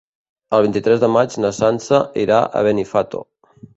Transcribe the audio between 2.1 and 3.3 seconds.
irà a Benifato.